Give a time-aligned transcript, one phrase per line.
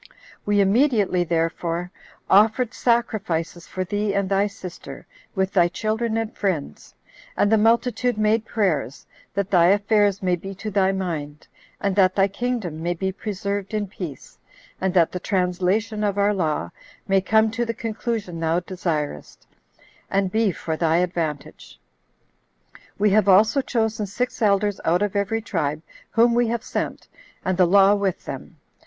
[0.47, 1.91] We immediately, therefore,
[2.27, 6.95] offered sacrifices for thee and thy sister, with thy children and friends;
[7.37, 11.47] and the multitude made prayers, that thy affairs may be to thy mind,
[11.79, 14.39] and that thy kingdom may be preserved in peace,
[14.81, 16.71] and that the translation of our law
[17.07, 19.45] may come to the conclusion thou desirest,
[20.09, 21.79] and be for thy advantage.
[22.97, 27.07] We have also chosen six elders out of every tribe, whom we have sent,
[27.45, 28.57] and the law with them.